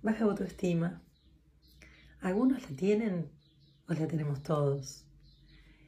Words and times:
Baja 0.00 0.24
autoestima. 0.24 1.02
Algunos 2.20 2.62
la 2.62 2.76
tienen 2.76 3.32
o 3.88 3.94
la 3.94 4.06
tenemos 4.06 4.44
todos. 4.44 5.04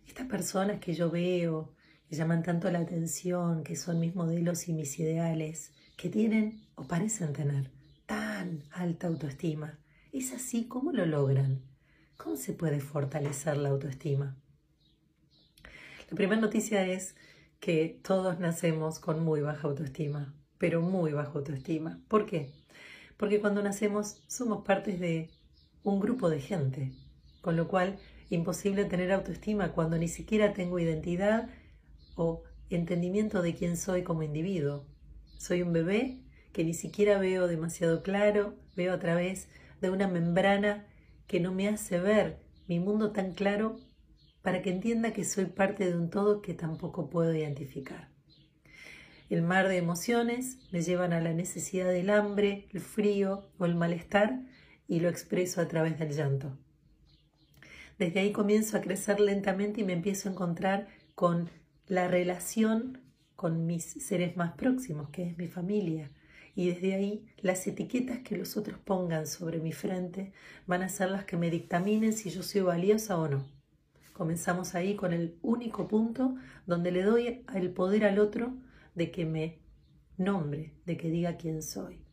Estas 0.05 0.27
personas 0.27 0.81
que 0.81 0.95
yo 0.95 1.13
veo, 1.13 1.77
que 2.09 2.17
llaman 2.17 2.43
tanto 2.43 2.69
la 2.73 2.81
atención, 2.81 3.63
que 3.63 3.77
son 3.77 4.01
mis 4.01 4.17
modelos 4.17 4.67
y 4.67 4.73
mis 4.73 4.99
ideales, 4.99 5.73
que 5.97 6.09
tienen 6.09 6.67
o 6.75 6.83
parecen 6.83 7.33
tener 7.33 7.71
tan 8.07 8.65
alta 8.73 9.07
autoestima, 9.07 9.79
¿es 10.13 10.33
así? 10.33 10.67
¿Cómo 10.67 10.91
lo 10.91 11.07
logran? 11.07 11.63
¿Cómo 12.17 12.37
se 12.37 12.53
puede 12.53 12.81
fortalecer 12.81 13.59
la 13.59 13.69
autoestima? 13.69 14.37
La 16.11 16.17
primera 16.17 16.41
noticia 16.41 16.85
es 16.85 17.15
que 17.61 18.01
todos 18.03 18.41
nacemos 18.41 18.99
con 18.99 19.23
muy 19.23 19.41
baja 19.41 19.69
autoestima, 19.69 20.35
pero 20.59 20.83
muy 20.83 21.13
baja 21.13 21.31
autoestima. 21.39 22.01
¿Por 22.09 22.27
qué? 22.27 22.60
Porque 23.21 23.39
cuando 23.39 23.63
nacemos 23.63 24.25
somos 24.29 24.65
partes 24.65 24.99
de 24.99 25.29
un 25.83 26.01
grupo 26.01 26.31
de 26.31 26.41
gente, 26.41 26.93
con 27.43 27.55
lo 27.55 27.69
cual 27.69 27.99
imposible 28.31 28.87
tener 28.87 29.13
autoestima 29.13 29.73
cuando 29.73 29.99
ni 29.99 30.09
siquiera 30.09 30.55
tengo 30.55 30.79
identidad 30.79 31.51
o 32.17 32.45
entendimiento 32.71 33.43
de 33.43 33.55
quién 33.55 33.77
soy 33.77 34.05
como 34.05 34.23
individuo. 34.23 34.87
Soy 35.37 35.61
un 35.61 35.75
bebé 35.75 36.23
que 36.55 36.65
ni 36.65 36.73
siquiera 36.73 37.19
veo 37.19 37.47
demasiado 37.47 38.03
claro, 38.03 38.55
veo 38.75 38.95
a 38.95 38.99
través 38.99 39.51
de 39.83 39.91
una 39.91 40.09
membrana 40.09 40.87
que 41.27 41.41
no 41.41 41.53
me 41.53 41.69
hace 41.69 42.01
ver 42.01 42.41
mi 42.69 42.81
mundo 42.81 43.13
tan 43.13 43.33
claro 43.35 43.77
para 44.41 44.63
que 44.63 44.71
entienda 44.71 45.13
que 45.13 45.27
soy 45.27 45.45
parte 45.45 45.85
de 45.85 45.95
un 45.95 46.09
todo 46.09 46.41
que 46.41 46.55
tampoco 46.55 47.11
puedo 47.11 47.35
identificar. 47.35 48.09
El 49.31 49.43
mar 49.43 49.69
de 49.69 49.77
emociones 49.77 50.59
me 50.73 50.83
llevan 50.83 51.13
a 51.13 51.21
la 51.21 51.33
necesidad 51.33 51.89
del 51.89 52.11
hambre, 52.11 52.67
el 52.73 52.81
frío 52.81 53.49
o 53.59 53.65
el 53.65 53.77
malestar 53.77 54.41
y 54.89 54.99
lo 54.99 55.09
expreso 55.09 55.61
a 55.61 55.69
través 55.69 56.01
del 56.01 56.11
llanto. 56.11 56.59
Desde 57.97 58.19
ahí 58.19 58.33
comienzo 58.33 58.77
a 58.77 58.81
crecer 58.81 59.21
lentamente 59.21 59.83
y 59.83 59.85
me 59.85 59.93
empiezo 59.93 60.29
a 60.29 60.33
encontrar 60.33 60.89
con 61.15 61.49
la 61.87 62.09
relación 62.09 62.99
con 63.37 63.67
mis 63.67 63.85
seres 63.85 64.37
más 64.37 64.55
próximos, 64.55 65.11
que 65.11 65.23
es 65.23 65.39
mi 65.39 65.47
familia. 65.47 66.11
Y 66.57 66.67
desde 66.67 66.95
ahí 66.95 67.25
las 67.39 67.65
etiquetas 67.69 68.19
que 68.19 68.37
los 68.37 68.57
otros 68.57 68.81
pongan 68.81 69.29
sobre 69.29 69.61
mi 69.61 69.71
frente 69.71 70.33
van 70.67 70.83
a 70.83 70.89
ser 70.89 71.09
las 71.09 71.25
que 71.25 71.37
me 71.37 71.51
dictaminen 71.51 72.15
si 72.15 72.31
yo 72.31 72.43
soy 72.43 72.63
valiosa 72.63 73.17
o 73.17 73.29
no. 73.29 73.47
Comenzamos 74.13 74.75
ahí 74.75 74.97
con 74.97 75.13
el 75.13 75.39
único 75.41 75.87
punto 75.87 76.35
donde 76.67 76.91
le 76.91 77.05
doy 77.05 77.45
el 77.55 77.71
poder 77.71 78.07
al 78.07 78.19
otro 78.19 78.55
de 78.95 79.11
que 79.11 79.25
me 79.25 79.61
nombre, 80.17 80.75
de 80.87 80.97
que 80.97 81.11
diga 81.11 81.37
quién 81.37 81.63
soy. 81.63 82.05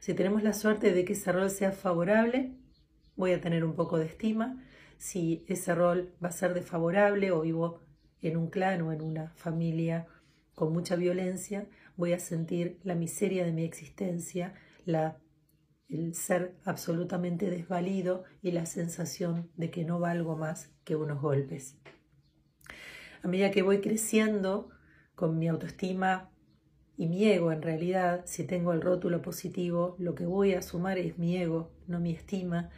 Si 0.00 0.14
tenemos 0.14 0.42
la 0.42 0.52
suerte 0.52 0.92
de 0.92 1.04
que 1.04 1.12
ese 1.12 1.32
rol 1.32 1.50
sea 1.50 1.72
favorable, 1.72 2.56
voy 3.16 3.32
a 3.32 3.40
tener 3.40 3.64
un 3.64 3.74
poco 3.74 3.98
de 3.98 4.06
estima. 4.06 4.64
Si 4.98 5.44
ese 5.48 5.74
rol 5.74 6.14
va 6.22 6.28
a 6.28 6.32
ser 6.32 6.54
desfavorable 6.54 7.30
o 7.30 7.40
vivo 7.40 7.80
en 8.20 8.36
un 8.36 8.48
clan 8.48 8.82
o 8.82 8.92
en 8.92 9.02
una 9.02 9.30
familia 9.30 10.06
con 10.54 10.72
mucha 10.72 10.96
violencia, 10.96 11.68
voy 11.96 12.12
a 12.12 12.18
sentir 12.18 12.78
la 12.84 12.94
miseria 12.94 13.44
de 13.44 13.52
mi 13.52 13.64
existencia, 13.64 14.54
el 15.88 16.14
ser 16.14 16.56
absolutamente 16.64 17.50
desvalido 17.50 18.24
y 18.42 18.52
la 18.52 18.66
sensación 18.66 19.50
de 19.56 19.70
que 19.70 19.84
no 19.84 19.98
valgo 19.98 20.36
más 20.36 20.70
que 20.84 20.96
unos 20.96 21.20
golpes. 21.20 21.76
A 23.22 23.28
medida 23.28 23.50
que 23.50 23.62
voy 23.62 23.80
creciendo 23.80 24.70
con 25.14 25.38
mi 25.38 25.48
autoestima 25.48 26.30
y 26.96 27.06
mi 27.06 27.24
ego, 27.24 27.52
en 27.52 27.62
realidad, 27.62 28.22
si 28.26 28.44
tengo 28.44 28.72
el 28.72 28.82
rótulo 28.82 29.22
positivo, 29.22 29.96
lo 29.98 30.14
que 30.14 30.26
voy 30.26 30.54
a 30.54 30.62
sumar 30.62 30.98
es 30.98 31.18
mi 31.18 31.36
ego, 31.36 31.70
no 31.86 32.00
mi 32.00 32.12
estima, 32.12 32.70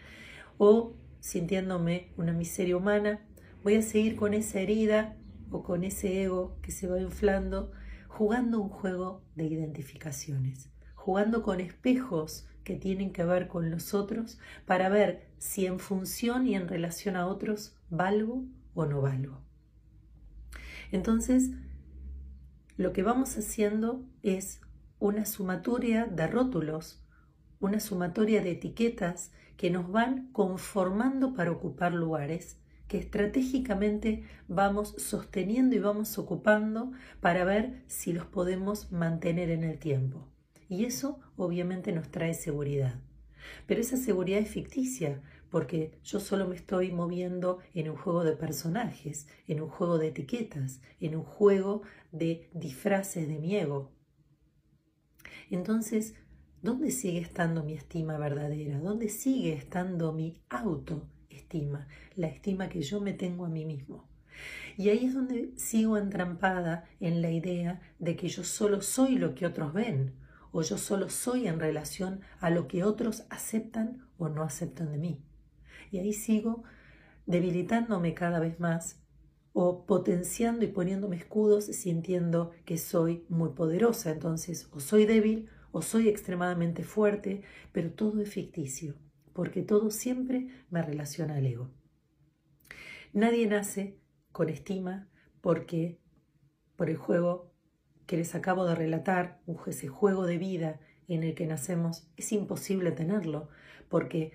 o 0.58 0.94
sintiéndome 1.20 2.12
una 2.16 2.32
miseria 2.32 2.76
humana, 2.76 3.20
voy 3.62 3.74
a 3.76 3.82
seguir 3.82 4.16
con 4.16 4.34
esa 4.34 4.60
herida 4.60 5.16
o 5.50 5.62
con 5.62 5.84
ese 5.84 6.22
ego 6.22 6.58
que 6.62 6.70
se 6.70 6.86
va 6.86 7.00
inflando, 7.00 7.72
jugando 8.08 8.60
un 8.60 8.68
juego 8.68 9.22
de 9.34 9.44
identificaciones, 9.46 10.70
jugando 10.94 11.42
con 11.42 11.60
espejos 11.60 12.46
que 12.62 12.76
tienen 12.76 13.12
que 13.12 13.24
ver 13.24 13.48
con 13.48 13.70
los 13.70 13.94
otros 13.94 14.38
para 14.66 14.88
ver 14.88 15.28
si 15.38 15.66
en 15.66 15.78
función 15.78 16.46
y 16.46 16.54
en 16.54 16.68
relación 16.68 17.16
a 17.16 17.26
otros 17.26 17.76
valgo 17.90 18.44
o 18.74 18.86
no 18.86 19.02
valgo. 19.02 19.40
Entonces, 20.90 21.50
lo 22.76 22.92
que 22.92 23.02
vamos 23.02 23.36
haciendo 23.36 24.04
es 24.22 24.60
una 24.98 25.26
sumatoria 25.26 26.06
de 26.06 26.26
rótulos, 26.26 27.04
una 27.60 27.78
sumatoria 27.78 28.42
de 28.42 28.52
etiquetas 28.52 29.32
que 29.56 29.70
nos 29.70 29.90
van 29.90 30.28
conformando 30.32 31.34
para 31.34 31.52
ocupar 31.52 31.92
lugares 31.92 32.58
que 32.88 32.98
estratégicamente 32.98 34.24
vamos 34.48 34.94
sosteniendo 34.98 35.74
y 35.76 35.78
vamos 35.78 36.18
ocupando 36.18 36.92
para 37.20 37.44
ver 37.44 37.82
si 37.86 38.12
los 38.12 38.26
podemos 38.26 38.92
mantener 38.92 39.50
en 39.50 39.64
el 39.64 39.78
tiempo. 39.78 40.28
Y 40.68 40.84
eso 40.84 41.20
obviamente 41.36 41.92
nos 41.92 42.10
trae 42.10 42.34
seguridad. 42.34 43.00
Pero 43.66 43.80
esa 43.80 43.96
seguridad 43.96 44.40
es 44.40 44.48
ficticia, 44.48 45.22
porque 45.54 45.92
yo 46.02 46.18
solo 46.18 46.48
me 46.48 46.56
estoy 46.56 46.90
moviendo 46.90 47.60
en 47.74 47.88
un 47.88 47.94
juego 47.94 48.24
de 48.24 48.34
personajes, 48.34 49.28
en 49.46 49.60
un 49.60 49.68
juego 49.68 49.98
de 49.98 50.08
etiquetas, 50.08 50.80
en 50.98 51.14
un 51.14 51.22
juego 51.22 51.82
de 52.10 52.50
disfraces 52.54 53.28
de 53.28 53.38
mi 53.38 53.54
ego. 53.54 53.92
Entonces, 55.50 56.16
¿dónde 56.60 56.90
sigue 56.90 57.20
estando 57.20 57.62
mi 57.62 57.74
estima 57.74 58.18
verdadera? 58.18 58.80
¿Dónde 58.80 59.08
sigue 59.08 59.52
estando 59.52 60.12
mi 60.12 60.42
autoestima? 60.48 61.86
La 62.16 62.26
estima 62.26 62.68
que 62.68 62.82
yo 62.82 63.00
me 63.00 63.12
tengo 63.12 63.44
a 63.44 63.48
mí 63.48 63.64
mismo. 63.64 64.08
Y 64.76 64.88
ahí 64.88 65.06
es 65.06 65.14
donde 65.14 65.52
sigo 65.56 65.98
entrampada 65.98 66.84
en 66.98 67.22
la 67.22 67.30
idea 67.30 67.80
de 68.00 68.16
que 68.16 68.26
yo 68.26 68.42
solo 68.42 68.82
soy 68.82 69.14
lo 69.18 69.36
que 69.36 69.46
otros 69.46 69.72
ven, 69.72 70.16
o 70.50 70.62
yo 70.62 70.78
solo 70.78 71.10
soy 71.10 71.46
en 71.46 71.60
relación 71.60 72.22
a 72.40 72.50
lo 72.50 72.66
que 72.66 72.82
otros 72.82 73.24
aceptan 73.30 74.08
o 74.18 74.28
no 74.28 74.42
aceptan 74.42 74.90
de 74.90 74.98
mí. 74.98 75.24
Y 75.94 75.98
ahí 76.00 76.12
sigo 76.12 76.64
debilitándome 77.24 78.14
cada 78.14 78.40
vez 78.40 78.58
más 78.58 79.00
o 79.52 79.86
potenciando 79.86 80.64
y 80.64 80.68
poniéndome 80.68 81.14
escudos 81.14 81.66
sintiendo 81.66 82.50
que 82.64 82.78
soy 82.78 83.24
muy 83.28 83.50
poderosa. 83.50 84.10
Entonces, 84.10 84.68
o 84.72 84.80
soy 84.80 85.06
débil 85.06 85.48
o 85.70 85.82
soy 85.82 86.08
extremadamente 86.08 86.82
fuerte, 86.82 87.42
pero 87.70 87.92
todo 87.92 88.20
es 88.20 88.28
ficticio, 88.28 88.96
porque 89.32 89.62
todo 89.62 89.92
siempre 89.92 90.48
me 90.68 90.82
relaciona 90.82 91.36
al 91.36 91.46
ego. 91.46 91.70
Nadie 93.12 93.46
nace 93.46 94.00
con 94.32 94.48
estima 94.48 95.08
porque 95.40 96.00
por 96.74 96.90
el 96.90 96.96
juego 96.96 97.54
que 98.06 98.16
les 98.16 98.34
acabo 98.34 98.66
de 98.66 98.74
relatar, 98.74 99.40
ese 99.68 99.86
juego 99.86 100.26
de 100.26 100.38
vida 100.38 100.80
en 101.06 101.22
el 101.22 101.36
que 101.36 101.46
nacemos, 101.46 102.08
es 102.16 102.32
imposible 102.32 102.90
tenerlo, 102.90 103.48
porque 103.88 104.32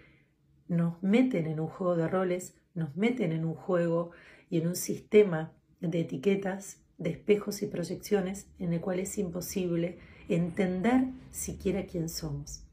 nos 0.69 1.02
meten 1.03 1.47
en 1.47 1.59
un 1.59 1.68
juego 1.68 1.97
de 1.97 2.07
roles, 2.07 2.56
nos 2.75 2.96
meten 2.96 3.34
en 3.34 3.44
un 3.44 3.56
juego 3.56 4.12
y 4.50 4.59
en 4.59 4.68
un 4.68 4.75
sistema 4.75 5.52
de 5.81 6.00
etiquetas, 6.00 6.81
de 6.97 7.09
espejos 7.09 7.62
y 7.62 7.68
proyecciones 7.68 8.47
en 8.59 8.74
el 8.74 8.80
cual 8.80 9.00
es 9.00 9.18
imposible 9.18 9.97
entender 10.30 11.07
siquiera 11.31 11.85
quién 11.85 12.07
somos. 12.07 12.63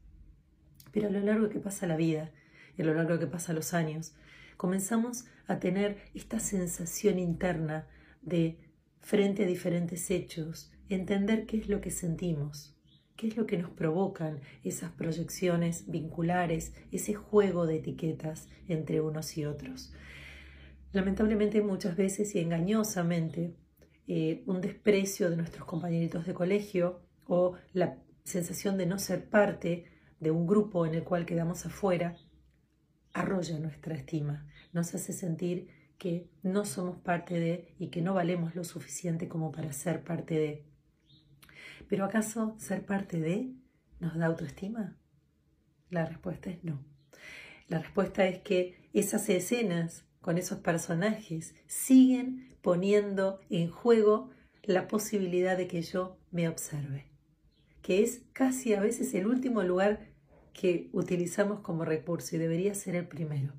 Pero 0.91 1.07
a 1.07 1.11
lo 1.11 1.19
largo 1.19 1.49
que 1.49 1.59
pasa 1.59 1.87
la 1.87 1.97
vida, 1.97 2.31
a 2.77 2.83
lo 2.83 2.93
largo 2.93 3.19
que 3.19 3.27
pasan 3.27 3.55
los 3.55 3.73
años, 3.73 4.13
comenzamos 4.55 5.25
a 5.47 5.59
tener 5.59 5.97
esta 6.13 6.39
sensación 6.39 7.17
interna 7.17 7.87
de 8.21 8.57
frente 8.99 9.43
a 9.43 9.47
diferentes 9.47 10.11
hechos, 10.11 10.71
entender 10.89 11.45
qué 11.45 11.57
es 11.57 11.69
lo 11.69 11.81
que 11.81 11.91
sentimos, 11.91 12.76
qué 13.17 13.27
es 13.27 13.35
lo 13.37 13.45
que 13.45 13.57
nos 13.57 13.71
provocan 13.71 14.39
esas 14.63 14.91
proyecciones 14.91 15.89
vinculares, 15.89 16.73
ese 16.91 17.15
juego 17.15 17.65
de 17.65 17.77
etiquetas 17.77 18.47
entre 18.67 19.01
unos 19.01 19.37
y 19.37 19.45
otros. 19.45 19.91
Lamentablemente 20.93 21.61
muchas 21.61 21.97
veces 21.97 22.33
y 22.35 22.39
engañosamente 22.39 23.55
eh, 24.07 24.43
un 24.45 24.61
desprecio 24.61 25.29
de 25.29 25.35
nuestros 25.35 25.65
compañeritos 25.65 26.25
de 26.25 26.33
colegio 26.33 27.01
o 27.25 27.55
la 27.73 27.97
sensación 28.23 28.77
de 28.77 28.85
no 28.85 28.99
ser 28.99 29.29
parte 29.29 29.85
de 30.19 30.31
un 30.31 30.47
grupo 30.47 30.85
en 30.85 30.93
el 30.95 31.03
cual 31.03 31.25
quedamos 31.25 31.65
afuera 31.65 32.17
arrolla 33.13 33.57
nuestra 33.59 33.95
estima, 33.95 34.47
nos 34.73 34.93
hace 34.93 35.11
sentir 35.11 35.67
que 35.97 36.29
no 36.43 36.65
somos 36.65 36.97
parte 36.99 37.39
de 37.39 37.75
y 37.79 37.87
que 37.87 38.01
no 38.01 38.13
valemos 38.13 38.55
lo 38.55 38.63
suficiente 38.63 39.27
como 39.27 39.51
para 39.51 39.73
ser 39.73 40.03
parte 40.03 40.35
de. 40.35 40.65
Pero 41.87 42.05
¿acaso 42.05 42.55
ser 42.57 42.85
parte 42.85 43.19
de 43.19 43.53
nos 43.99 44.17
da 44.17 44.27
autoestima? 44.27 44.97
La 45.89 46.05
respuesta 46.05 46.49
es 46.49 46.63
no. 46.63 46.83
La 47.67 47.79
respuesta 47.79 48.25
es 48.27 48.39
que 48.39 48.89
esas 48.93 49.27
escenas 49.29 50.05
con 50.21 50.37
esos 50.37 50.59
personajes 50.59 51.55
siguen 51.67 52.55
poniendo 52.61 53.39
en 53.49 53.69
juego 53.69 54.29
la 54.63 54.87
posibilidad 54.87 55.55
de 55.55 55.67
que 55.67 55.81
yo 55.81 56.17
me 56.31 56.49
observe, 56.49 57.05
que 57.81 58.03
es 58.03 58.23
casi 58.33 58.73
a 58.73 58.81
veces 58.81 59.13
el 59.13 59.27
último 59.27 59.63
lugar 59.63 60.09
que 60.53 60.89
utilizamos 60.91 61.61
como 61.61 61.85
recurso 61.85 62.35
y 62.35 62.39
debería 62.39 62.75
ser 62.75 62.95
el 62.95 63.07
primero. 63.07 63.53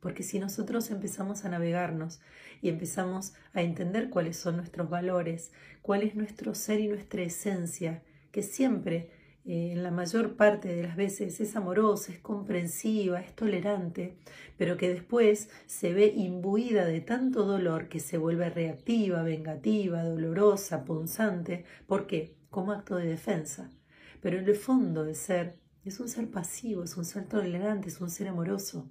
Porque 0.00 0.22
si 0.22 0.38
nosotros 0.38 0.90
empezamos 0.90 1.44
a 1.44 1.50
navegarnos 1.50 2.20
y 2.62 2.70
empezamos 2.70 3.34
a 3.52 3.62
entender 3.62 4.08
cuáles 4.10 4.36
son 4.36 4.56
nuestros 4.56 4.88
valores, 4.88 5.52
cuál 5.82 6.02
es 6.02 6.14
nuestro 6.14 6.54
ser 6.54 6.80
y 6.80 6.88
nuestra 6.88 7.22
esencia, 7.22 8.02
que 8.32 8.42
siempre, 8.42 9.10
eh, 9.44 9.72
en 9.72 9.82
la 9.82 9.90
mayor 9.90 10.36
parte 10.36 10.68
de 10.68 10.82
las 10.82 10.96
veces, 10.96 11.40
es 11.40 11.54
amorosa, 11.56 12.12
es 12.12 12.18
comprensiva, 12.18 13.20
es 13.20 13.34
tolerante, 13.34 14.16
pero 14.56 14.76
que 14.76 14.88
después 14.88 15.50
se 15.66 15.92
ve 15.92 16.12
imbuida 16.16 16.86
de 16.86 17.00
tanto 17.00 17.44
dolor 17.44 17.88
que 17.88 18.00
se 18.00 18.18
vuelve 18.18 18.48
reactiva, 18.50 19.22
vengativa, 19.22 20.02
dolorosa, 20.02 20.84
punzante. 20.84 21.64
¿Por 21.86 22.06
qué? 22.06 22.36
Como 22.50 22.72
acto 22.72 22.96
de 22.96 23.06
defensa. 23.06 23.70
Pero 24.20 24.38
en 24.38 24.48
el 24.48 24.56
fondo 24.56 25.04
de 25.04 25.14
ser 25.14 25.58
es 25.84 25.98
un 26.00 26.08
ser 26.08 26.30
pasivo, 26.30 26.84
es 26.84 26.96
un 26.96 27.04
ser 27.04 27.26
tolerante, 27.26 27.88
es 27.88 28.00
un 28.00 28.10
ser 28.10 28.28
amoroso. 28.28 28.88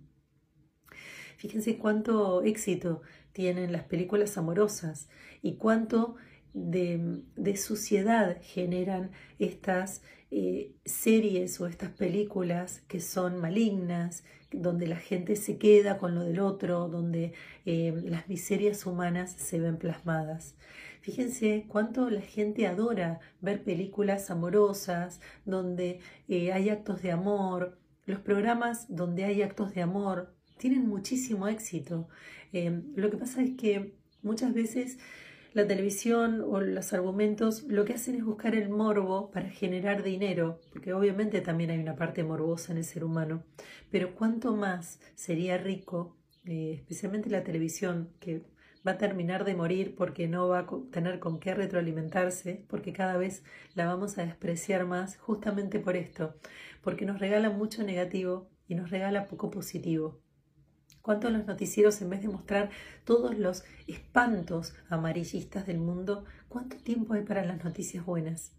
Fíjense 1.40 1.78
cuánto 1.78 2.44
éxito 2.44 3.02
tienen 3.32 3.72
las 3.72 3.84
películas 3.84 4.38
amorosas 4.38 5.08
y 5.42 5.56
cuánto 5.56 6.18
de, 6.54 7.56
suciedad 7.56 8.40
generan 8.42 9.12
estas 9.40 10.02
eh, 10.32 10.74
series 10.84 11.62
o 11.62 11.68
estas 11.68 11.92
películas 11.92 12.82
que 12.90 13.00
son 13.00 13.40
malignas, 13.40 14.26
donde 14.52 14.86
la 14.86 14.98
gente 14.98 15.38
se 15.38 15.58
queda 15.58 15.98
con 15.98 16.14
lo 16.14 16.24
del 16.24 16.42
otro, 16.42 16.90
donde 16.90 17.32
eh, 17.66 17.94
las 18.04 18.28
miserias 18.28 18.86
humanas 18.86 19.32
se 19.32 19.62
ven 19.62 19.78
plasmadas. 19.78 20.58
Fíjense 21.00 21.68
cuánto 21.70 22.10
la 22.10 22.22
gente 22.22 22.68
adora 22.68 23.22
ver 23.40 23.64
películas 23.64 24.30
amorosas, 24.30 25.22
donde 25.46 26.02
eh, 26.28 26.52
hay 26.52 26.68
actos 26.68 27.02
de 27.02 27.14
amor, 27.14 27.80
los 28.06 28.20
programas 28.20 28.94
donde 28.94 29.24
hay 29.24 29.42
actos 29.42 29.74
de 29.74 29.84
amor, 29.84 30.36
tienen 30.60 30.88
muchísimo 30.88 31.48
éxito. 31.48 32.08
Em, 32.54 32.84
lo 32.96 33.10
que 33.10 33.18
pasa 33.18 33.42
es 33.42 33.52
que 33.58 33.96
muchas 34.22 34.54
veces 34.54 35.00
la 35.54 35.66
televisión 35.66 36.42
o 36.48 36.60
los 36.62 36.94
argumentos 36.94 37.64
lo 37.64 37.86
que 37.86 37.94
hacen 37.94 38.16
es 38.16 38.24
buscar 38.24 38.54
el 38.54 38.70
morbo 38.70 39.32
para 39.32 39.50
generar 39.50 40.04
dinero, 40.04 40.60
porque 40.72 40.94
obviamente 40.94 41.42
también 41.42 41.72
hay 41.72 41.80
una 41.80 41.96
parte 41.96 42.24
morbosa 42.24 42.72
en 42.72 42.80
el 42.80 42.84
ser 42.84 43.04
humano, 43.04 43.44
pero 43.90 44.14
cuánto 44.14 44.56
más 44.56 45.00
sería 45.16 45.58
rico, 45.58 46.16
eh, 46.46 46.74
especialmente 46.76 47.30
la 47.32 47.44
televisión, 47.44 48.10
que 48.20 48.44
va 48.88 48.94
a 48.94 48.98
terminar 48.98 49.44
de 49.44 49.56
morir 49.56 49.96
porque 49.96 50.28
no 50.28 50.48
va 50.50 50.60
a 50.60 50.68
tener 50.92 51.20
con 51.20 51.40
qué 51.40 51.54
retroalimentarse, 51.56 52.66
porque 52.68 52.94
cada 52.94 53.18
vez 53.18 53.44
la 53.76 53.88
vamos 53.88 54.18
a 54.18 54.26
despreciar 54.26 54.86
más 54.86 55.18
justamente 55.18 55.80
por 55.80 55.96
esto, 55.96 56.36
porque 56.82 57.06
nos 57.06 57.20
regala 57.20 57.50
mucho 57.50 57.84
negativo 57.84 58.50
y 58.68 58.76
nos 58.76 58.92
regala 58.92 59.26
poco 59.26 59.50
positivo. 59.50 60.22
¿Cuántos 61.10 61.32
los 61.32 61.48
noticieros, 61.48 62.04
en 62.04 62.12
vez 62.12 62.22
de 62.22 62.28
mostrar 62.28 62.70
todos 63.04 63.36
los 63.36 63.64
espantos 63.88 64.76
amarillistas 64.90 65.66
del 65.66 65.80
mundo, 65.80 66.24
cuánto 66.50 66.78
tiempo 66.78 67.16
hay 67.16 67.24
para 67.24 67.44
las 67.44 67.64
noticias 67.64 68.06
buenas? 68.06 68.52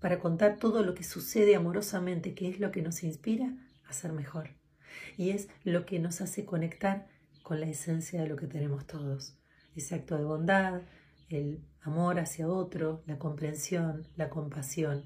Para 0.00 0.18
contar 0.18 0.56
todo 0.56 0.82
lo 0.82 0.94
que 0.94 1.04
sucede 1.04 1.54
amorosamente, 1.54 2.34
que 2.34 2.48
es 2.48 2.60
lo 2.60 2.70
que 2.70 2.80
nos 2.80 3.02
inspira 3.02 3.52
a 3.86 3.92
ser 3.92 4.14
mejor. 4.14 4.52
Y 5.18 5.32
es 5.32 5.50
lo 5.64 5.84
que 5.84 5.98
nos 5.98 6.22
hace 6.22 6.46
conectar 6.46 7.08
con 7.42 7.60
la 7.60 7.66
esencia 7.66 8.22
de 8.22 8.28
lo 8.28 8.36
que 8.36 8.46
tenemos 8.46 8.86
todos. 8.86 9.36
Ese 9.76 9.96
acto 9.96 10.16
de 10.16 10.24
bondad, 10.24 10.80
el 11.28 11.62
amor 11.82 12.20
hacia 12.20 12.48
otro, 12.48 13.02
la 13.04 13.18
comprensión, 13.18 14.08
la 14.16 14.30
compasión. 14.30 15.04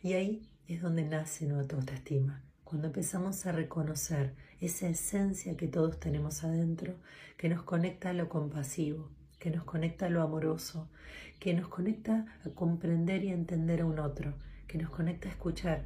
Y 0.00 0.12
ahí 0.12 0.48
es 0.68 0.80
donde 0.80 1.02
nace 1.02 1.44
nuestra 1.46 1.76
autoestima 1.76 2.45
cuando 2.66 2.88
empezamos 2.88 3.46
a 3.46 3.52
reconocer 3.52 4.34
esa 4.60 4.88
esencia 4.88 5.56
que 5.56 5.68
todos 5.68 6.00
tenemos 6.00 6.42
adentro, 6.42 6.96
que 7.36 7.48
nos 7.48 7.62
conecta 7.62 8.10
a 8.10 8.12
lo 8.12 8.28
compasivo, 8.28 9.08
que 9.38 9.52
nos 9.52 9.62
conecta 9.62 10.06
a 10.06 10.10
lo 10.10 10.20
amoroso, 10.20 10.90
que 11.38 11.54
nos 11.54 11.68
conecta 11.68 12.26
a 12.44 12.50
comprender 12.50 13.22
y 13.22 13.28
entender 13.28 13.82
a 13.82 13.86
un 13.86 14.00
otro, 14.00 14.34
que 14.66 14.78
nos 14.78 14.90
conecta 14.90 15.28
a 15.28 15.30
escuchar. 15.30 15.84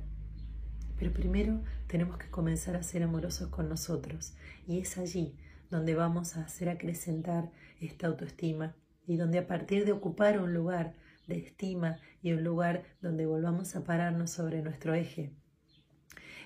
Pero 0.99 1.13
primero 1.13 1.61
tenemos 1.87 2.17
que 2.17 2.31
comenzar 2.31 2.77
a 2.77 2.83
ser 2.83 3.03
amorosos 3.03 3.51
con 3.51 3.69
nosotros 3.69 4.33
y 4.67 4.79
es 4.79 4.97
allí 4.97 5.37
donde 5.69 5.95
vamos 5.95 6.39
a 6.39 6.45
hacer 6.45 6.71
acrecentar 6.71 7.51
esta 7.83 8.07
autoestima 8.07 8.75
y 9.07 9.19
donde 9.19 9.39
a 9.39 9.47
partir 9.47 9.85
de 9.85 9.93
ocupar 9.93 10.41
un 10.41 10.55
lugar 10.55 10.95
de 11.27 11.37
estima 11.37 11.99
y 12.23 12.33
un 12.33 12.43
lugar 12.43 12.85
donde 13.03 13.27
volvamos 13.27 13.77
a 13.77 13.85
pararnos 13.85 14.31
sobre 14.31 14.63
nuestro 14.63 14.95
eje, 14.95 15.35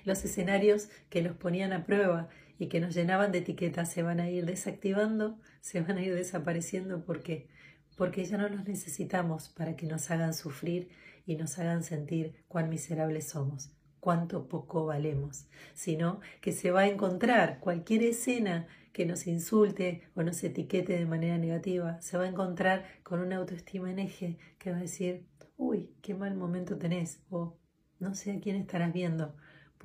los 0.05 0.23
escenarios 0.23 0.89
que 1.09 1.21
nos 1.21 1.35
ponían 1.35 1.73
a 1.73 1.85
prueba 1.85 2.29
y 2.57 2.67
que 2.67 2.79
nos 2.79 2.95
llenaban 2.95 3.31
de 3.31 3.39
etiquetas 3.39 3.91
se 3.91 4.03
van 4.03 4.19
a 4.19 4.29
ir 4.29 4.45
desactivando, 4.45 5.39
se 5.61 5.81
van 5.81 5.97
a 5.97 6.03
ir 6.03 6.15
desapareciendo. 6.15 7.03
¿Por 7.03 7.21
qué? 7.21 7.49
Porque 7.97 8.23
ya 8.23 8.37
no 8.37 8.47
los 8.47 8.65
necesitamos 8.65 9.49
para 9.49 9.75
que 9.75 9.87
nos 9.87 10.09
hagan 10.11 10.33
sufrir 10.33 10.89
y 11.25 11.35
nos 11.35 11.57
hagan 11.59 11.83
sentir 11.83 12.35
cuán 12.47 12.69
miserables 12.69 13.29
somos, 13.29 13.71
cuánto 13.99 14.47
poco 14.47 14.85
valemos, 14.85 15.47
sino 15.73 16.21
que 16.41 16.51
se 16.51 16.71
va 16.71 16.81
a 16.81 16.87
encontrar 16.87 17.59
cualquier 17.59 18.03
escena 18.03 18.67
que 18.93 19.05
nos 19.05 19.27
insulte 19.27 20.03
o 20.13 20.23
nos 20.23 20.41
etiquete 20.43 20.97
de 20.97 21.05
manera 21.05 21.37
negativa, 21.37 21.99
se 22.01 22.17
va 22.17 22.23
a 22.23 22.29
encontrar 22.29 22.85
con 23.03 23.19
una 23.19 23.37
autoestima 23.37 23.91
en 23.91 23.99
eje 23.99 24.37
que 24.57 24.71
va 24.71 24.77
a 24.77 24.81
decir, 24.81 25.25
uy, 25.57 25.89
qué 26.01 26.13
mal 26.13 26.35
momento 26.35 26.77
tenés, 26.77 27.21
o 27.29 27.57
no 27.99 28.15
sé 28.15 28.31
a 28.31 28.39
quién 28.39 28.55
estarás 28.55 28.93
viendo, 28.93 29.35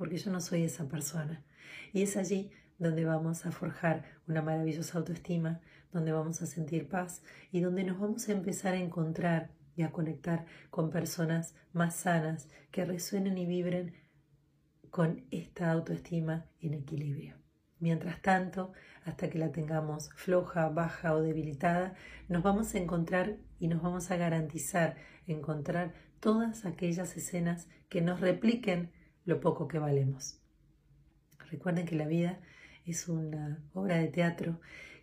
porque 0.01 0.17
yo 0.17 0.31
no 0.31 0.41
soy 0.41 0.63
esa 0.63 0.87
persona. 0.87 1.43
Y 1.93 2.01
es 2.01 2.17
allí 2.17 2.49
donde 2.79 3.05
vamos 3.05 3.45
a 3.45 3.51
forjar 3.51 4.03
una 4.27 4.41
maravillosa 4.41 4.97
autoestima, 4.97 5.61
donde 5.91 6.11
vamos 6.11 6.41
a 6.41 6.47
sentir 6.47 6.89
paz 6.89 7.21
y 7.51 7.59
donde 7.59 7.83
nos 7.83 7.99
vamos 7.99 8.27
a 8.27 8.31
empezar 8.31 8.73
a 8.73 8.79
encontrar 8.79 9.51
y 9.75 9.83
a 9.83 9.91
conectar 9.91 10.47
con 10.71 10.89
personas 10.89 11.53
más 11.71 11.97
sanas 11.97 12.49
que 12.71 12.83
resuenen 12.83 13.37
y 13.37 13.45
vibren 13.45 13.93
con 14.89 15.23
esta 15.29 15.71
autoestima 15.71 16.47
en 16.61 16.73
equilibrio. 16.73 17.35
Mientras 17.77 18.23
tanto, 18.23 18.73
hasta 19.05 19.29
que 19.29 19.37
la 19.37 19.51
tengamos 19.51 20.09
floja, 20.15 20.67
baja 20.69 21.13
o 21.13 21.21
debilitada, 21.21 21.93
nos 22.27 22.41
vamos 22.41 22.73
a 22.73 22.79
encontrar 22.79 23.37
y 23.59 23.67
nos 23.67 23.83
vamos 23.83 24.09
a 24.09 24.17
garantizar 24.17 24.95
encontrar 25.27 25.93
todas 26.19 26.65
aquellas 26.65 27.15
escenas 27.15 27.67
que 27.87 28.01
nos 28.01 28.19
repliquen 28.19 28.89
lo 29.25 29.39
poco 29.39 29.67
que 29.67 29.79
valemos. 29.79 30.37
Recuerden 31.49 31.85
que 31.85 31.95
la 31.95 32.07
vida 32.07 32.39
es 32.85 33.07
una 33.07 33.61
obra 33.73 33.97
de 33.97 34.07
teatro 34.07 34.59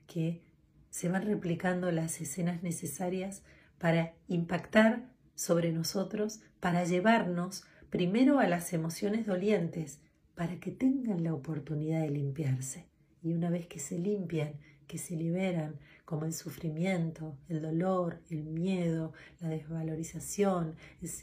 que 0.06 0.42
se 0.90 1.08
van 1.08 1.26
replicando 1.26 1.92
las 1.92 2.20
escenas 2.20 2.62
necesarias 2.62 3.42
para 3.78 4.14
impactar 4.26 5.06
sobre 5.34 5.72
nosotros, 5.72 6.40
para 6.60 6.84
llevarnos 6.84 7.64
primero 7.90 8.38
a 8.40 8.48
las 8.48 8.72
emociones 8.72 9.26
dolientes, 9.26 10.00
para 10.34 10.58
que 10.58 10.70
tengan 10.70 11.22
la 11.22 11.34
oportunidad 11.34 12.00
de 12.00 12.10
limpiarse. 12.10 12.86
Y 13.22 13.32
una 13.32 13.50
vez 13.50 13.66
que 13.66 13.78
se 13.78 13.98
limpian, 13.98 14.54
que 14.86 14.98
se 14.98 15.16
liberan, 15.16 15.78
como 16.04 16.24
el 16.24 16.32
sufrimiento, 16.32 17.36
el 17.48 17.60
dolor, 17.60 18.22
el 18.30 18.44
miedo, 18.44 19.12
la 19.40 19.48
desvalorización, 19.48 20.74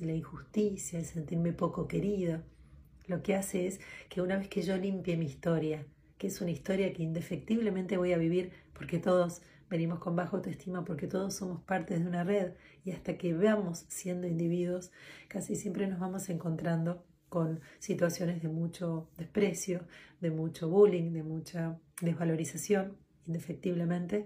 la 0.01 0.13
injusticia, 0.13 0.99
el 0.99 1.05
sentirme 1.05 1.53
poco 1.53 1.87
querido, 1.87 2.43
lo 3.07 3.21
que 3.21 3.35
hace 3.35 3.67
es 3.67 3.79
que 4.09 4.21
una 4.21 4.37
vez 4.37 4.47
que 4.47 4.61
yo 4.61 4.77
limpie 4.77 5.17
mi 5.17 5.25
historia, 5.25 5.85
que 6.17 6.27
es 6.27 6.41
una 6.41 6.51
historia 6.51 6.93
que 6.93 7.03
indefectiblemente 7.03 7.97
voy 7.97 8.13
a 8.13 8.17
vivir 8.17 8.51
porque 8.73 8.99
todos 8.99 9.41
venimos 9.69 9.99
con 9.99 10.15
baja 10.15 10.35
autoestima, 10.37 10.85
porque 10.85 11.07
todos 11.07 11.35
somos 11.35 11.61
parte 11.61 11.97
de 11.99 12.05
una 12.05 12.23
red 12.23 12.53
y 12.83 12.91
hasta 12.91 13.17
que 13.17 13.33
veamos 13.33 13.85
siendo 13.87 14.27
individuos, 14.27 14.91
casi 15.27 15.55
siempre 15.55 15.87
nos 15.87 15.99
vamos 15.99 16.29
encontrando 16.29 17.03
con 17.29 17.59
situaciones 17.79 18.41
de 18.41 18.47
mucho 18.47 19.09
desprecio, 19.17 19.85
de 20.21 20.31
mucho 20.31 20.69
bullying, 20.69 21.11
de 21.11 21.23
mucha 21.23 21.77
desvalorización, 22.01 22.97
indefectiblemente. 23.27 24.25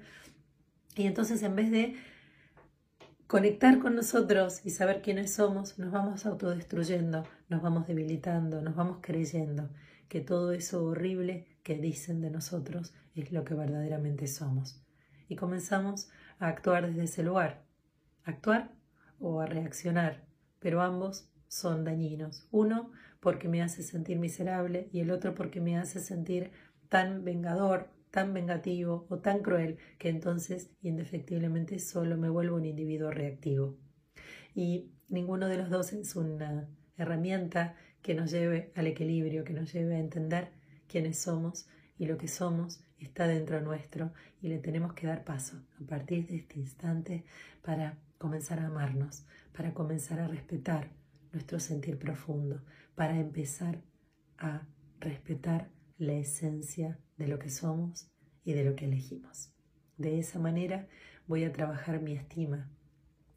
Y 0.96 1.08
entonces 1.08 1.42
en 1.44 1.56
vez 1.56 1.72
de 1.72 1.96
conectar 3.30 3.78
con 3.78 3.96
nosotros 3.96 4.62
y 4.66 4.72
saber 4.72 5.04
quiénes 5.04 5.36
somos, 5.36 5.78
nos 5.78 5.92
vamos 5.92 6.26
autodestruyendo, 6.26 7.26
nos 7.48 7.62
vamos 7.62 7.86
debilitando, 7.86 8.60
nos 8.60 8.76
vamos 8.76 8.98
creyendo 9.02 9.70
que 10.08 10.20
todo 10.20 10.52
eso 10.52 10.84
horrible 10.84 11.46
que 11.62 11.78
dicen 11.78 12.22
de 12.22 12.32
nosotros 12.32 12.92
es 13.14 13.32
lo 13.32 13.44
que 13.44 13.54
verdaderamente 13.54 14.26
somos. 14.26 14.84
Y 15.28 15.36
comenzamos 15.36 16.10
a 16.40 16.48
actuar 16.48 16.88
desde 16.88 17.04
ese 17.04 17.22
lugar, 17.22 17.62
actuar 18.24 18.72
o 19.20 19.42
a 19.42 19.46
reaccionar, 19.46 20.26
pero 20.58 20.82
ambos 20.82 21.30
son 21.48 21.84
dañinos. 21.84 22.48
Uno 22.50 22.92
porque 23.20 23.48
me 23.48 23.62
hace 23.62 23.84
sentir 23.84 24.18
miserable 24.18 24.90
y 24.92 25.02
el 25.02 25.12
otro 25.12 25.36
porque 25.36 25.62
me 25.62 25.78
hace 25.78 26.00
sentir 26.00 26.50
tan 26.90 27.24
vengador, 27.24 27.92
tan 28.12 28.34
vengativo 28.34 29.06
o 29.10 29.20
tan 29.20 29.42
cruel 29.42 29.78
que 29.98 30.10
entonces 30.10 30.72
indefectiblemente 30.82 31.80
solo 31.80 32.18
me 32.18 32.30
vuelvo 32.30 32.56
un 32.58 32.66
individuo 32.66 33.12
reactivo. 33.12 33.78
Y 34.56 34.92
ninguno 35.08 35.48
de 35.48 35.58
los 35.58 35.70
dos 35.70 35.94
es 35.94 36.16
una 36.16 36.68
herramienta 36.98 37.76
que 38.02 38.16
nos 38.16 38.32
lleve 38.32 38.72
al 38.76 38.88
equilibrio, 38.88 39.44
que 39.44 39.54
nos 39.54 39.72
lleve 39.74 39.96
a 39.96 40.00
entender 40.00 40.50
quiénes 40.88 41.20
somos 41.20 41.68
y 41.98 42.06
lo 42.06 42.18
que 42.18 42.28
somos 42.28 42.82
está 42.98 43.28
dentro 43.28 43.62
nuestro 43.62 44.12
y 44.42 44.50
le 44.50 44.60
tenemos 44.60 44.94
que 44.94 45.08
dar 45.08 45.24
paso 45.24 45.62
a 45.82 45.86
partir 45.86 46.28
de 46.28 46.38
este 46.38 46.60
instante 46.60 47.26
para 47.62 47.98
comenzar 48.18 48.60
a 48.60 48.68
amarnos, 48.68 49.26
para 49.56 49.74
comenzar 49.74 50.20
a 50.20 50.28
respetar 50.28 50.92
nuestro 51.32 51.60
sentir 51.60 51.98
profundo, 51.98 52.62
para 52.96 53.20
empezar 53.20 53.82
a 54.38 54.68
respetar 55.00 55.70
la 55.98 56.14
esencia 56.14 56.98
de 57.20 57.28
lo 57.28 57.38
que 57.38 57.52
somos 57.52 58.10
y 58.44 58.54
de 58.54 58.64
lo 58.64 58.76
que 58.76 58.86
elegimos. 58.86 59.54
De 59.98 60.18
esa 60.18 60.40
manera 60.40 60.88
voy 61.28 61.44
a 61.44 61.52
trabajar 61.52 62.02
mi 62.02 62.14
estima, 62.14 62.72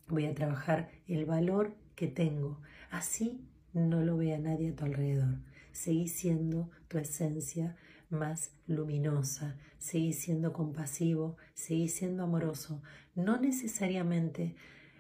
voy 0.09 0.25
a 0.25 0.35
trabajar 0.35 0.91
el 1.07 1.27
valor 1.27 1.75
que 1.95 2.07
tengo. 2.07 2.61
Así 2.91 3.45
no 3.75 4.03
lo 4.03 4.17
vea 4.17 4.39
nadie 4.39 4.71
a 4.71 4.77
tu 4.77 4.85
alrededor. 4.85 5.39
Seguí 5.73 6.09
siendo 6.09 6.71
tu 6.89 6.99
esencia 6.99 7.77
más 8.09 8.53
luminosa, 8.67 9.57
seguí 9.79 10.13
siendo 10.13 10.53
compasivo, 10.53 11.37
seguí 11.55 11.89
siendo 11.89 12.23
amoroso. 12.23 12.83
No 13.15 13.41
necesariamente 13.41 14.55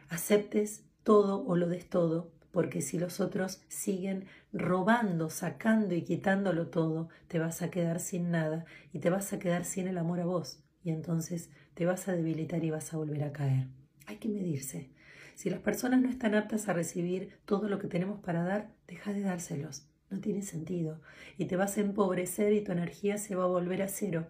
aceptes 0.08 0.84
todo 1.04 1.46
o 1.46 1.56
lo 1.56 1.68
des 1.68 1.88
todo, 1.88 2.32
porque 2.52 2.82
si 2.82 2.98
los 2.98 3.18
otros 3.18 3.62
siguen 3.68 4.26
robando, 4.52 5.30
sacando 5.30 5.94
y 5.94 6.02
quitándolo 6.02 6.68
todo, 6.68 7.08
te 7.26 7.38
vas 7.38 7.62
a 7.62 7.70
quedar 7.70 7.98
sin 7.98 8.30
nada 8.30 8.66
y 8.92 9.00
te 9.00 9.10
vas 9.10 9.32
a 9.32 9.38
quedar 9.38 9.64
sin 9.64 9.88
el 9.88 9.98
amor 9.98 10.20
a 10.20 10.26
vos. 10.26 10.62
Y 10.84 10.90
entonces 10.90 11.50
te 11.74 11.86
vas 11.86 12.06
a 12.08 12.12
debilitar 12.12 12.62
y 12.62 12.70
vas 12.70 12.92
a 12.92 12.98
volver 12.98 13.24
a 13.24 13.32
caer. 13.32 13.68
Hay 14.06 14.16
que 14.16 14.28
medirse. 14.28 14.90
Si 15.34 15.48
las 15.48 15.60
personas 15.60 16.02
no 16.02 16.10
están 16.10 16.34
aptas 16.34 16.68
a 16.68 16.74
recibir 16.74 17.38
todo 17.46 17.68
lo 17.68 17.78
que 17.78 17.88
tenemos 17.88 18.20
para 18.20 18.44
dar, 18.44 18.70
deja 18.86 19.12
de 19.12 19.22
dárselos. 19.22 19.88
No 20.10 20.20
tiene 20.20 20.42
sentido. 20.42 21.00
Y 21.38 21.46
te 21.46 21.56
vas 21.56 21.78
a 21.78 21.80
empobrecer 21.80 22.52
y 22.52 22.62
tu 22.62 22.72
energía 22.72 23.16
se 23.16 23.34
va 23.34 23.44
a 23.44 23.48
volver 23.48 23.80
a 23.80 23.88
cero. 23.88 24.26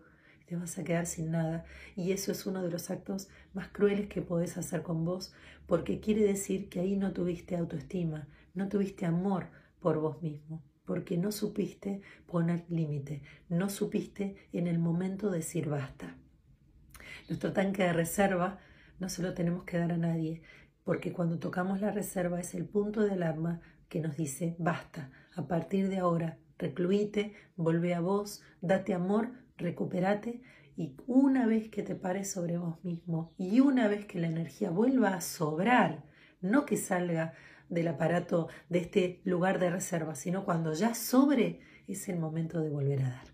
Te 0.53 0.59
vas 0.59 0.77
a 0.77 0.85
quedar 0.85 1.07
sin 1.07 1.31
nada. 1.31 1.65
Y 1.97 2.13
eso 2.13 2.31
es 2.31 2.45
uno 2.45 2.63
de 2.63 2.71
los 2.71 2.91
actos 2.91 3.31
más 3.55 3.69
crueles 3.69 4.09
que 4.09 4.21
podés 4.21 4.59
hacer 4.59 4.83
con 4.83 5.03
vos, 5.03 5.33
porque 5.67 5.99
quiere 5.99 6.25
decir 6.25 6.69
que 6.69 6.81
ahí 6.81 6.95
no 6.95 7.15
tuviste 7.15 7.57
autoestima, 7.57 8.29
no 8.53 8.69
tuviste 8.69 9.07
amor 9.07 9.47
por 9.81 9.99
vos 9.99 10.21
mismo 10.21 10.63
porque 10.85 11.17
no 11.17 11.33
supiste 11.33 12.03
poner 12.27 12.67
límite, 12.69 13.23
no 13.49 13.71
supiste 13.71 14.37
en 14.53 14.67
el 14.67 14.79
momento 14.79 15.31
decir 15.31 15.71
basta. 15.71 16.19
Nuestro 17.31 17.55
tanque 17.55 17.85
de 17.85 17.95
reserva 17.95 18.59
no 18.99 19.09
se 19.09 19.23
lo 19.23 19.33
tenemos 19.33 19.65
que 19.65 19.79
dar 19.79 19.93
a 19.93 19.97
nadie, 19.97 20.43
porque 20.85 21.15
cuando 21.15 21.39
tocamos 21.39 21.81
la 21.81 21.93
reserva 21.93 22.41
es 22.41 22.53
el 22.55 22.67
punto 22.67 23.01
de 23.01 23.13
alarma 23.13 23.63
que 23.89 24.01
nos 24.01 24.19
dice 24.19 24.55
basta, 24.59 25.11
a 25.35 25.47
partir 25.47 25.89
de 25.89 25.97
ahora, 25.97 26.37
recluite, 26.59 27.33
volvé 27.57 27.95
a 27.95 28.01
vos, 28.01 28.43
date 28.61 28.93
amor, 28.93 29.31
recupérate 29.63 30.43
y 30.77 30.97
una 31.07 31.47
vez 31.47 31.71
que 31.71 31.83
te 31.83 31.95
pares 31.95 32.31
sobre 32.31 32.59
vos 32.59 32.83
mismo 32.85 33.33
y 33.39 33.61
una 33.61 33.89
vez 33.89 34.07
que 34.07 34.21
la 34.21 34.29
energía 34.29 34.71
vuelva 34.71 35.15
a 35.15 35.21
sobrar, 35.21 36.05
no 36.41 36.67
que 36.67 36.77
salga 36.77 37.35
del 37.69 37.89
aparato 37.89 38.49
de 38.69 38.81
este 38.81 39.21
lugar 39.25 39.59
de 39.59 39.71
reserva, 39.71 40.15
sino 40.15 40.45
cuando 40.45 40.75
ya 40.75 40.95
sobre 40.95 41.61
es 41.89 42.09
el 42.09 42.19
momento 42.19 42.61
de 42.61 42.71
volver 42.71 43.03
a 43.03 43.11
dar. 43.11 43.32